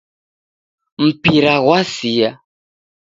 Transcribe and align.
Mpira 1.05 1.53
ghwasia 1.63 2.29